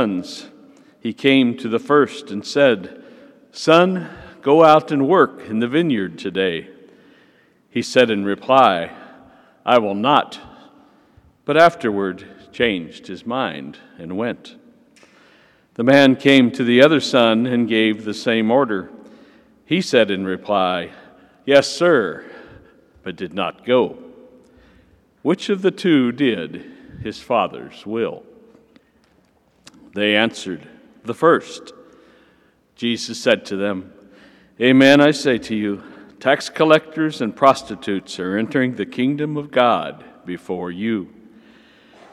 [0.00, 0.48] sons.
[1.00, 3.04] He came to the first and said,
[3.52, 4.08] Son,
[4.40, 6.70] go out and work in the vineyard today.
[7.68, 8.92] He said in reply,
[9.66, 10.40] I will not.
[11.44, 14.56] But afterward changed his mind and went.
[15.74, 18.90] The man came to the other son and gave the same order.
[19.66, 20.92] He said in reply,
[21.44, 22.24] Yes, sir,
[23.02, 23.98] but did not go.
[25.20, 26.72] Which of the two did
[27.02, 28.24] his father's will?
[29.94, 30.68] They answered,
[31.04, 31.72] The first.
[32.76, 33.92] Jesus said to them,
[34.60, 35.82] Amen, I say to you,
[36.18, 41.12] tax collectors and prostitutes are entering the kingdom of God before you.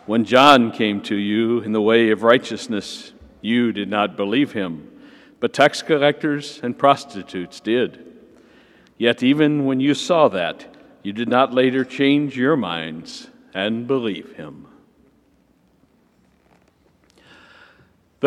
[0.06, 4.90] When John came to you in the way of righteousness, you did not believe him,
[5.40, 8.06] but tax collectors and prostitutes did.
[8.98, 14.36] Yet even when you saw that, you did not later change your minds and believe
[14.38, 14.68] him.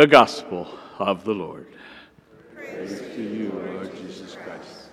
[0.00, 0.66] The Gospel
[0.98, 1.66] of the Lord.
[2.54, 4.88] Praise, Praise to you, Lord Jesus Christ.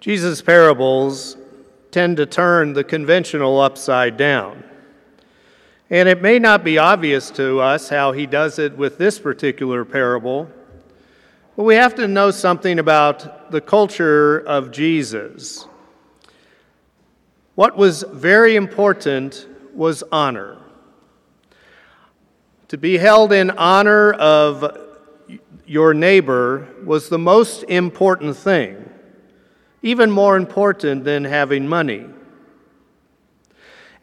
[0.00, 1.38] Jesus' parables
[1.90, 4.64] tend to turn the conventional upside down.
[5.92, 9.84] And it may not be obvious to us how he does it with this particular
[9.84, 10.48] parable,
[11.54, 15.66] but we have to know something about the culture of Jesus.
[17.56, 20.56] What was very important was honor.
[22.68, 24.78] To be held in honor of
[25.66, 28.88] your neighbor was the most important thing
[29.82, 32.06] even more important than having money.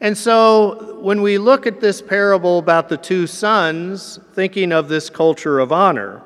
[0.02, 5.10] And so, when we look at this parable about the two sons, thinking of this
[5.10, 6.22] culture of honor,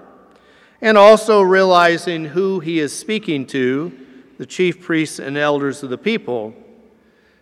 [0.81, 3.93] and also realizing who he is speaking to,
[4.39, 6.55] the chief priests and elders of the people,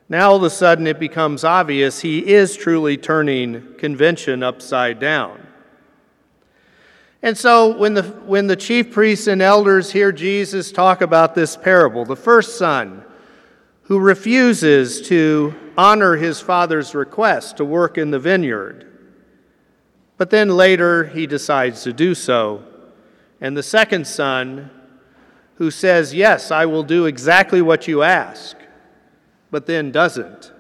[0.09, 5.47] now all of a sudden it becomes obvious he is truly turning convention upside down.
[7.23, 11.56] And so when the, when the chief priests and elders hear Jesus talk about this
[11.56, 13.05] parable, the first son
[13.83, 18.88] who refuses to honor his father's request to work in the vineyard,
[20.16, 22.62] but then later he decides to do so,
[23.41, 24.71] and the second son
[25.56, 28.56] who says, Yes, I will do exactly what you ask,
[29.50, 30.53] but then doesn't.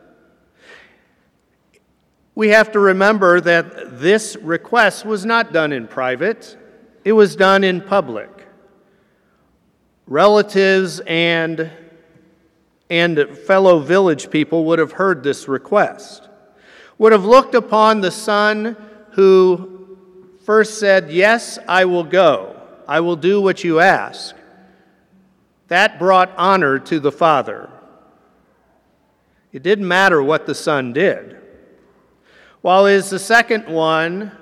[2.34, 6.56] We have to remember that this request was not done in private,
[7.04, 8.28] it was done in public.
[10.06, 11.70] Relatives and,
[12.92, 16.28] and fellow village people would have heard this request,
[16.98, 18.76] would have looked upon the son
[19.12, 19.96] who
[20.44, 22.54] first said, Yes, I will go,
[22.86, 24.36] I will do what you ask.
[25.68, 27.70] That brought honor to the father.
[29.54, 31.38] It didn't matter what the son did.
[32.60, 34.32] While is the second one,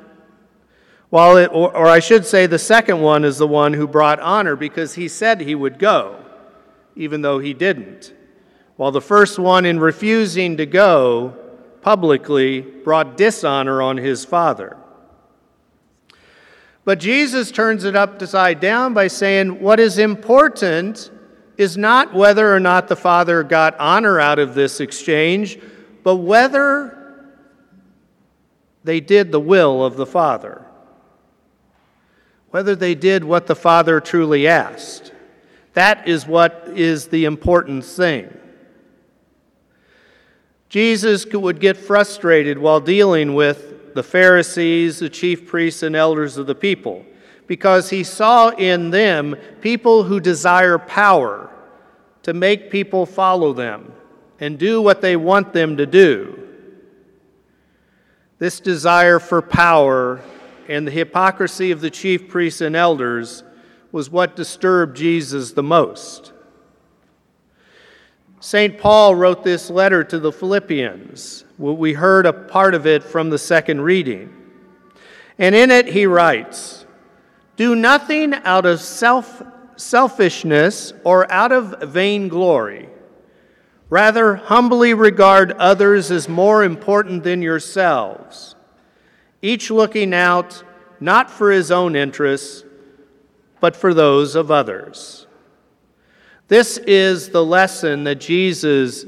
[1.09, 4.19] while it, or, or I should say, the second one is the one who brought
[4.19, 6.25] honor because he said he would go,
[6.97, 8.13] even though he didn't.
[8.81, 11.37] While the first one, in refusing to go
[11.83, 14.79] publicly, brought dishonor on his father.
[16.87, 21.11] But Jesus turns it upside down by saying, What is important
[21.59, 25.59] is not whether or not the father got honor out of this exchange,
[26.03, 27.27] but whether
[28.83, 30.65] they did the will of the Father.
[32.49, 35.13] Whether they did what the Father truly asked.
[35.75, 38.40] That is what is the important thing.
[40.71, 46.47] Jesus would get frustrated while dealing with the Pharisees, the chief priests, and elders of
[46.47, 47.05] the people
[47.49, 51.51] because he saw in them people who desire power
[52.23, 53.93] to make people follow them
[54.39, 56.47] and do what they want them to do.
[58.39, 60.21] This desire for power
[60.69, 63.43] and the hypocrisy of the chief priests and elders
[63.91, 66.33] was what disturbed Jesus the most.
[68.41, 68.79] St.
[68.79, 71.45] Paul wrote this letter to the Philippians.
[71.59, 74.35] We heard a part of it from the second reading.
[75.39, 76.87] And in it he writes
[77.57, 79.43] Do nothing out of self,
[79.77, 82.89] selfishness or out of vainglory
[83.91, 88.55] Rather, humbly regard others as more important than yourselves,
[89.43, 90.63] each looking out
[91.01, 92.65] not for his own interests,
[93.59, 95.27] but for those of others.
[96.51, 99.07] This is the lesson that Jesus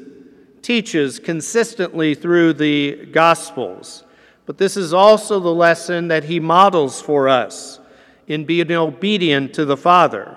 [0.63, 4.05] teaches consistently through the Gospels.
[4.47, 7.81] but this is also the lesson that he models for us
[8.29, 10.37] in being obedient to the Father.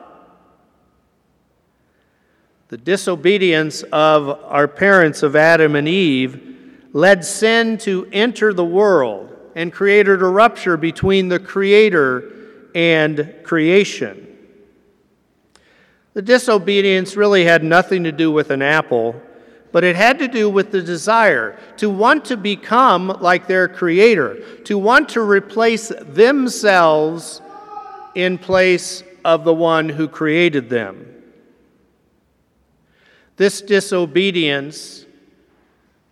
[2.69, 6.57] The disobedience of our parents of Adam and Eve
[6.91, 12.31] led sin to enter the world and created a rupture between the Creator
[12.73, 14.24] and creation.
[16.15, 19.21] The disobedience really had nothing to do with an apple,
[19.73, 24.61] but it had to do with the desire to want to become like their Creator,
[24.63, 27.41] to want to replace themselves
[28.15, 31.05] in place of the one who created them.
[33.35, 35.05] This disobedience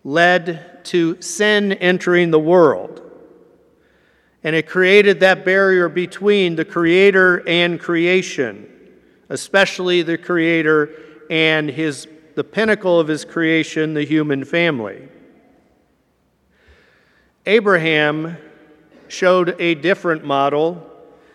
[0.03, 2.99] led to sin entering the world.
[4.43, 8.69] And it created that barrier between the Creator and creation,
[9.33, 10.91] especially the Creator
[11.27, 15.09] and his, the pinnacle of his creation, the human family.
[17.47, 18.37] Abraham
[19.07, 20.87] showed a different model.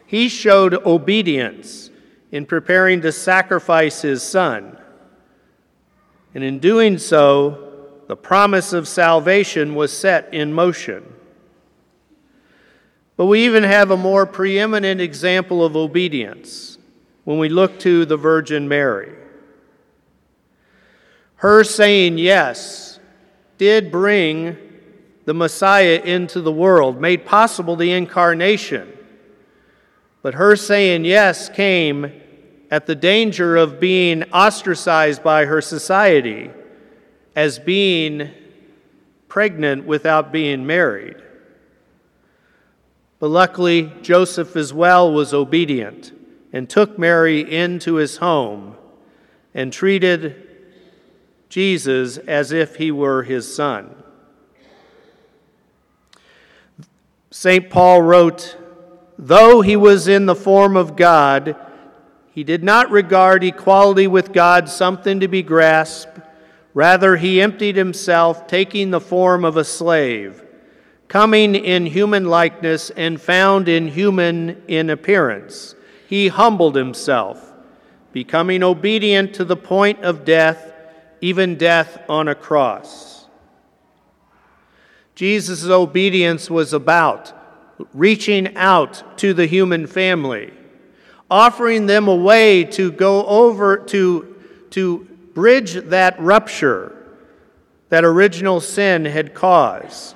[0.06, 1.91] He showed obedience
[2.31, 4.79] in preparing to sacrifice his son.
[6.37, 11.15] And in doing so, the promise of salvation was set in motion.
[13.17, 16.78] But we even have a more preeminent example of obedience
[17.29, 19.15] when we look to the Virgin Mary.
[21.35, 22.99] Her saying yes
[23.59, 24.57] did bring
[25.27, 28.91] the Messiah into the world, made possible the incarnation.
[30.23, 32.11] But her saying yes came
[32.71, 36.51] at the danger of being ostracized by her society
[37.37, 38.31] as being
[39.29, 41.17] pregnant without being married.
[43.19, 46.18] But luckily, Joseph as well was obedient
[46.53, 48.77] and took Mary into his home
[49.55, 50.49] and treated
[51.49, 53.95] Jesus as if he were his son.
[57.31, 57.69] St.
[57.69, 58.56] Paul wrote,
[59.19, 61.56] Though he was in the form of God,
[62.33, 66.21] he did not regard equality with God something to be grasped.
[66.73, 70.44] Rather, he emptied himself, taking the form of a slave,
[71.09, 75.75] coming in human likeness and found in human in appearance.
[76.08, 77.52] He humbled himself,
[78.12, 80.72] becoming obedient to the point of death,
[81.20, 83.26] even death on a cross.
[85.14, 87.32] Jesus' obedience was about
[87.93, 90.52] reaching out to the human family
[91.31, 94.37] offering them a way to go over to,
[94.70, 94.99] to
[95.34, 96.94] bridge that rupture
[97.90, 100.14] that original sin had caused,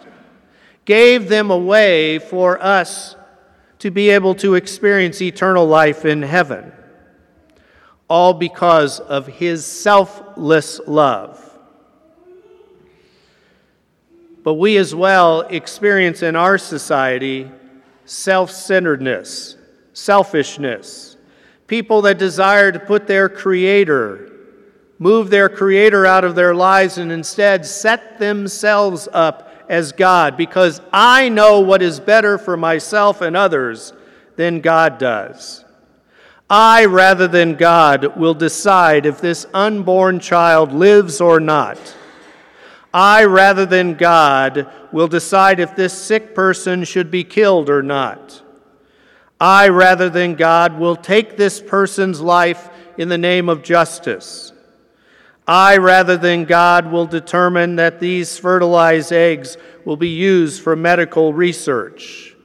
[0.85, 3.17] gave them a way for us
[3.83, 6.71] to be able to experience eternal life in heaven,
[8.07, 11.59] all because of his selfless love.
[14.45, 17.51] But we as well experience in our society
[18.05, 19.57] self centeredness
[19.95, 21.17] selfishness,
[21.67, 24.31] people that desire to put their Creator,
[25.01, 30.81] move their Creator out of their lives, and instead set themselves up as God because
[30.93, 33.93] I know what is better for myself and others
[34.37, 35.65] than God does.
[36.49, 41.79] I, rather than God, will decide if this unborn child lives or not.
[42.93, 48.43] I, rather than God, will decide if this sick person should be killed or not.
[49.41, 54.52] I, rather than God, will take this person's life in the name of justice.
[55.47, 61.33] I, rather than God, will determine that these fertilized eggs will be used for medical
[61.33, 62.37] research.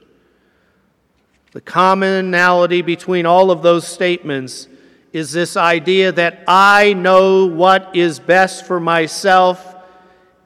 [1.52, 4.68] The commonality between all of those statements
[5.12, 9.76] is this idea that I know what is best for myself,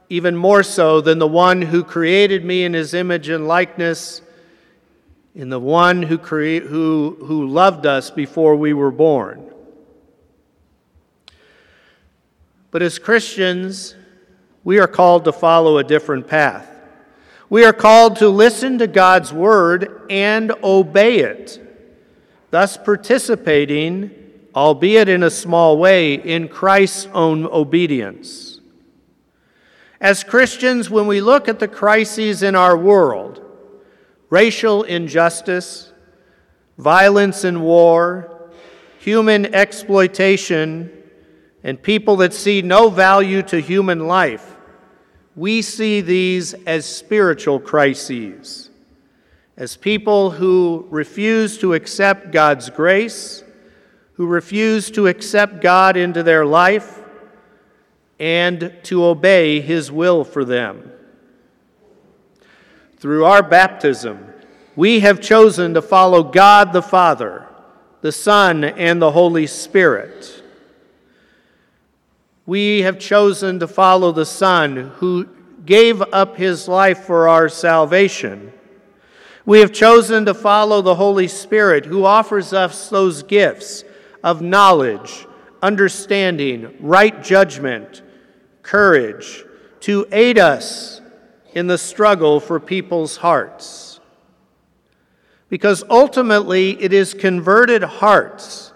[0.08, 4.22] even more so than the one who created me in his image and likeness
[5.34, 9.51] in the one who, who, who loved us before we were born.
[12.72, 13.94] But as Christians,
[14.64, 16.66] we are called to follow a different path.
[17.50, 21.60] We are called to listen to God's word and obey it,
[22.50, 24.10] thus participating,
[24.54, 28.58] albeit in a small way, in Christ's own obedience.
[30.00, 33.44] As Christians, when we look at the crises in our world,
[34.30, 35.92] racial injustice,
[36.78, 38.50] violence and war,
[38.98, 41.01] human exploitation,
[41.64, 44.56] and people that see no value to human life,
[45.36, 48.70] we see these as spiritual crises,
[49.56, 53.44] as people who refuse to accept God's grace,
[54.14, 57.00] who refuse to accept God into their life,
[58.18, 60.92] and to obey His will for them.
[62.98, 64.32] through our baptism,
[64.76, 67.48] we have chosen to follow God the Father,
[68.00, 70.41] the Son, and the Holy Spirit.
[72.52, 75.26] We have chosen to follow the Son who
[75.64, 78.52] gave up his life for our salvation.
[79.46, 83.84] We have chosen to follow the Holy Spirit who offers us those gifts
[84.22, 85.26] of knowledge,
[85.62, 88.02] understanding, right judgment,
[88.60, 89.46] courage
[89.80, 91.00] to aid us
[91.54, 93.98] in the struggle for people's hearts.
[95.48, 98.74] Because ultimately, it is converted hearts,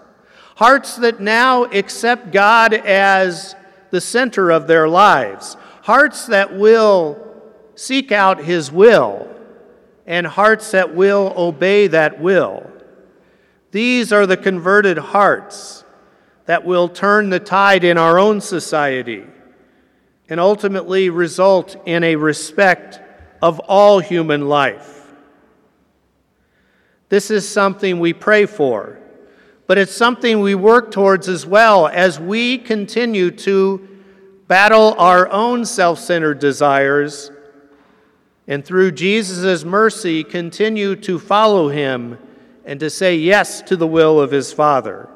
[0.55, 3.53] hearts that now accept God as
[3.89, 7.23] the center of their lives, hearts that will
[7.75, 9.27] seek out His will,
[10.05, 12.71] and hearts that will obey that will.
[13.71, 15.83] These are the converted hearts
[16.45, 19.25] that will turn the tide in our own society
[20.29, 22.99] and ultimately result in a respect
[23.41, 25.13] of all human life.
[27.09, 28.99] This is something we pray for,
[29.67, 33.87] but it's something we work towards as well as we continue to
[34.47, 37.31] battle our own self centered desires
[38.47, 42.17] and through Jesus' mercy continue to follow him
[42.65, 45.09] and to say yes to the will of his Father.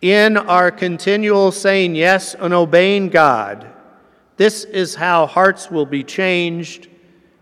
[0.00, 3.68] In our continual saying yes and obeying God,
[4.36, 6.88] this is how hearts will be changed,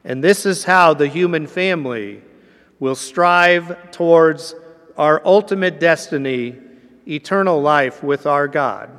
[0.04, 2.20] and this is how the human family
[2.78, 4.54] will strive towards
[5.00, 6.54] our ultimate destiny,
[7.08, 8.90] eternal life with our God.